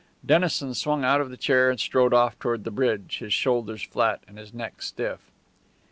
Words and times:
Dennison 0.25 0.73
swung 0.73 1.05
out 1.05 1.21
of 1.21 1.29
the 1.29 1.37
chair 1.37 1.69
and 1.69 1.79
strode 1.79 2.11
off 2.11 2.39
toward 2.39 2.63
the 2.63 2.71
bridge, 2.71 3.19
his 3.19 3.35
shoulders 3.35 3.83
flat 3.83 4.23
and 4.27 4.39
his 4.39 4.51
neck 4.51 4.81
stiff. 4.81 5.29